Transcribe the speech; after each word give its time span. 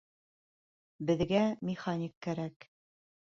Беҙгә 1.09 1.41
механик 1.71 2.17
кәрәк 2.29 2.67